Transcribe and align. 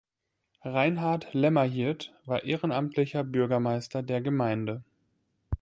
Reinhard 0.65 1.31
Lämmerhirt 1.35 2.11
war 2.25 2.43
ehrenamtlicher 2.43 3.23
Bürgermeister 3.23 4.01
der 4.01 4.19
Gemeinde. 4.19 4.83